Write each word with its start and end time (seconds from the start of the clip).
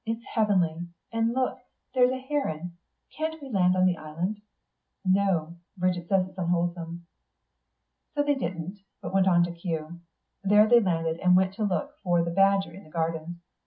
"It's 0.03 0.25
heavenly. 0.33 0.87
And 1.13 1.31
look, 1.31 1.59
there's 1.93 2.09
a 2.09 2.17
heron.... 2.17 2.75
Can't 3.15 3.39
we 3.39 3.51
land 3.51 3.75
on 3.77 3.85
the 3.85 3.97
island?" 3.97 4.41
"No. 5.05 5.57
Bridget 5.77 6.07
says 6.09 6.27
it's 6.27 6.39
unwholesome." 6.39 7.05
So 8.15 8.23
they 8.23 8.33
didn't, 8.33 8.79
but 9.03 9.13
went 9.13 9.27
on 9.27 9.43
to 9.43 9.51
Kew. 9.51 9.99
There 10.43 10.67
they 10.67 10.79
landed 10.79 11.19
and 11.19 11.35
went 11.35 11.53
to 11.53 11.63
look 11.65 11.99
for 12.01 12.23
the 12.23 12.31
badger 12.31 12.73
in 12.73 12.83
the 12.83 12.89
gardens. 12.89 13.37